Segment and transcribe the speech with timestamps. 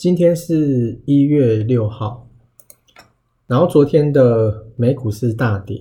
[0.00, 2.26] 今天是一月六号，
[3.46, 5.78] 然后昨天的美股是大跌，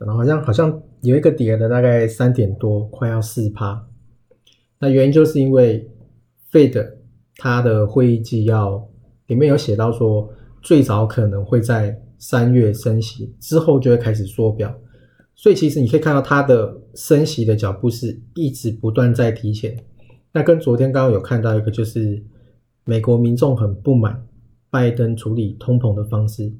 [0.00, 3.86] 然后好像好像有一个跌的大概三点多，快要四趴。
[4.80, 5.88] 那原因就是因为
[6.50, 6.94] Fed
[7.36, 8.84] 它的会议纪要
[9.28, 10.28] 里面有写到说，
[10.60, 14.76] 最早可能会在三月升息，之后就会开始缩表。
[15.36, 19.84] 所以其实你可以看到它的升息的脚步是一直不断在提前。
[20.32, 22.20] 那跟昨天刚刚有看到一个就是。
[22.88, 24.24] 美国民众很不满
[24.70, 26.52] 拜登处理通膨的方式，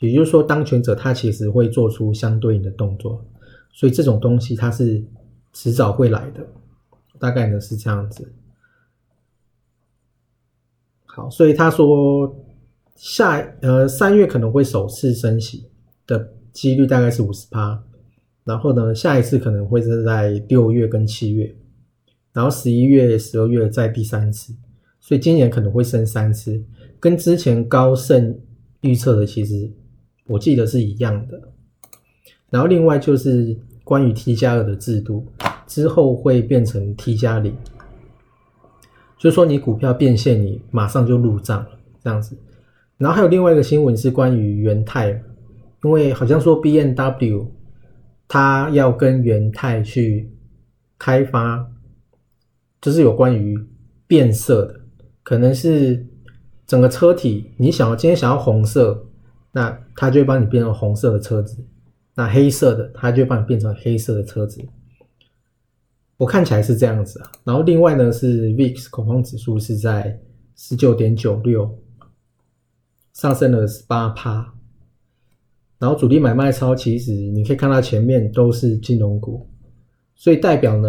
[0.00, 3.22] 也就是说，当权者他其实会做出相对应的动作，
[3.70, 5.04] 所以这种东西它是
[5.52, 6.40] 迟早会来的，
[7.18, 8.32] 大概呢是这样子。
[11.04, 12.34] 好，所以他说
[12.96, 15.68] 下呃三月可能会首次升息
[16.06, 17.84] 的几率大概是五十趴，
[18.44, 21.54] 然后呢下一次可能会是在六月跟七月，
[22.32, 24.54] 然后十一月、十二月再第三次。
[25.06, 26.58] 所以今年可能会升三次，
[26.98, 28.40] 跟之前高盛
[28.80, 29.70] 预测的其实
[30.26, 31.38] 我记得是一样的。
[32.48, 35.26] 然后另外就是关于 T 加二的制度，
[35.66, 37.54] 之后会变成 T 加零，
[39.18, 41.66] 就说你股票变现，你马上就入账
[42.02, 42.34] 这样子。
[42.96, 45.10] 然后还有另外一个新闻是关于元泰，
[45.82, 47.52] 因为好像说 B N W
[48.26, 50.32] 它要跟元泰去
[50.96, 51.70] 开发，
[52.80, 53.54] 就是有关于
[54.06, 54.80] 变色的。
[55.24, 56.06] 可能是
[56.66, 59.06] 整个车体，你想要今天想要红色，
[59.52, 61.62] 那它就会帮你变成红色的车子；
[62.14, 64.62] 那黑色的，它就帮你变成黑色的车子。
[66.18, 67.32] 我看起来是这样子啊。
[67.42, 70.20] 然后另外呢，是 VIX 恐慌指数是在
[70.56, 71.78] 十九点九六，
[73.14, 74.54] 上升了十八趴。
[75.78, 79.48] 然后主力买卖超，其实你可以看到前面都是金融股，
[80.14, 80.88] 所以代表呢，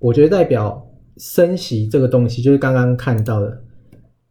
[0.00, 0.84] 我觉得代表。
[1.20, 3.62] 升息这个东西，就是刚刚看到的，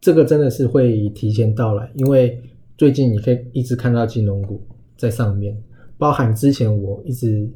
[0.01, 2.41] 这个真的是会提前到来，因为
[2.75, 4.61] 最近你可以一直看到金融股。
[4.97, 5.57] 在上面，
[5.97, 7.49] 包含之前我一直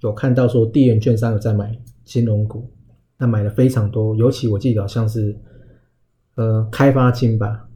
[0.00, 2.70] 有看到说地缘券商有在买金融股，
[3.18, 5.36] 那买了非常多，尤其我记得好像是
[6.36, 7.68] 呃开发金吧，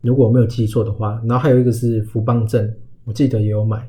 [0.00, 3.88] 如果我没有记错的话，然后还有一个是福邦证，我记得也有买，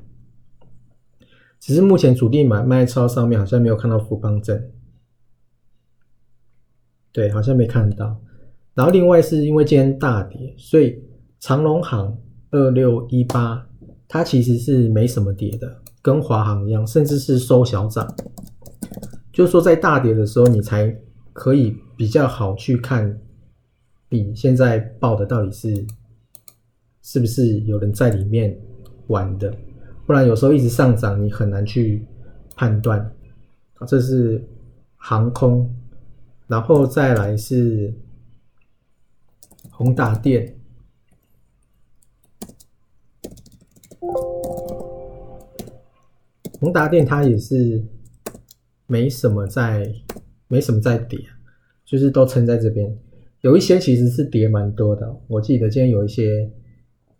[1.60, 4.64] 只是目前主力买卖超上面好像没有看到福邦证。
[7.12, 8.16] 对，好像没看到。
[8.76, 10.98] 然后另外是因为今天大跌，所以
[11.40, 12.18] 长隆行
[12.52, 13.68] 二六一八，
[14.08, 18.08] 它其实是没什么跌的，跟华航一样，甚至是收小涨。
[19.34, 20.96] 就是说在大跌的时候，你才
[21.34, 23.20] 可以比较好去看，
[24.10, 25.86] 你现在报的到底是
[27.02, 28.58] 是不是有人在里面
[29.08, 29.54] 玩的，
[30.06, 32.06] 不然有时候一直上涨，你很难去
[32.56, 33.12] 判断。
[33.88, 34.42] 这是
[34.96, 35.70] 航空。
[36.50, 37.94] 然后再来是
[39.70, 40.58] 宏达电，
[46.60, 47.84] 宏达电它也是
[48.88, 49.94] 没什么在，
[50.48, 51.20] 没什么在跌，
[51.86, 52.98] 就是都撑在这边。
[53.42, 56.50] 有一些其实是跌蛮多的，我记得今天有一些，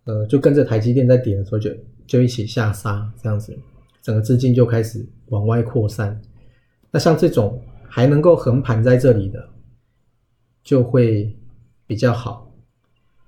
[0.06, 1.70] 呃，就跟着台积电在跌的时候，就
[2.08, 3.56] 就一起下杀，这样子，
[4.02, 6.20] 整个资金就开始往外扩散。
[6.90, 7.62] 那像这种。
[7.90, 9.50] 还能够横盘在这里的，
[10.64, 11.36] 就会
[11.88, 12.54] 比较好。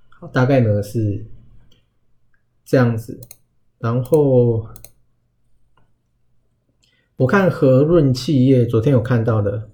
[0.08, 1.26] 好，大概呢是
[2.64, 3.20] 这样子。
[3.78, 4.68] 然后
[7.16, 9.68] 我看和润企业昨天有看到的，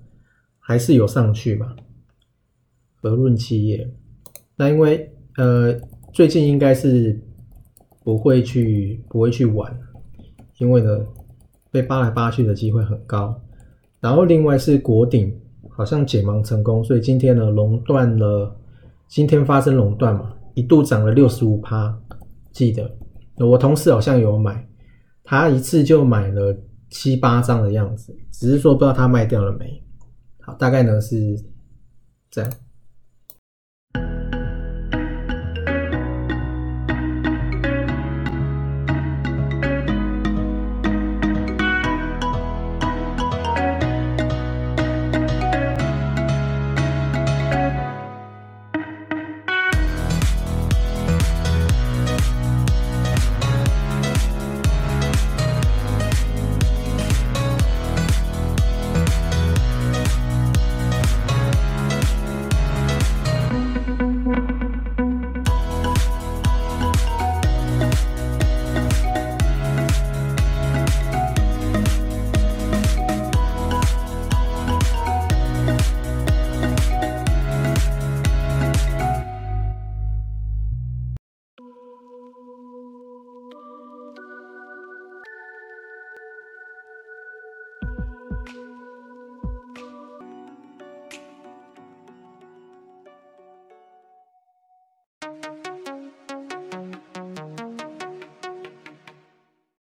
[0.59, 1.77] 还是有上去嘛？
[2.97, 3.95] 和润企业，
[4.57, 5.79] 那因为呃
[6.13, 7.23] 最近应该是
[8.03, 9.79] 不会去不会去玩，
[10.57, 11.07] 因为呢
[11.71, 13.41] 被扒来扒去的机会很高。
[14.01, 15.33] 然后另外是国鼎，
[15.69, 18.55] 好像解盲成功，所以今天呢垄断了，
[19.09, 21.97] 今天发生垄断嘛，一度涨了六十五趴，
[22.53, 22.91] 记得
[23.39, 24.67] 我同事好像有买，
[25.25, 26.57] 他一次就买了
[26.91, 29.83] 七八张的样子，只是说不知道他卖掉了没。
[30.41, 31.37] 好，大概呢是
[32.31, 32.53] 这样。